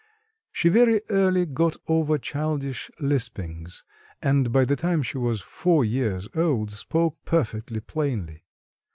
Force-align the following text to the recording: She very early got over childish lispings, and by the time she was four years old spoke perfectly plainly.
She 0.51 0.69
very 0.69 1.01
early 1.11 1.45
got 1.45 1.77
over 1.87 2.17
childish 2.17 2.89
lispings, 2.99 3.83
and 4.19 4.51
by 4.51 4.65
the 4.65 4.75
time 4.75 5.03
she 5.03 5.19
was 5.19 5.41
four 5.41 5.85
years 5.85 6.27
old 6.33 6.71
spoke 6.71 7.23
perfectly 7.23 7.81
plainly. 7.81 8.43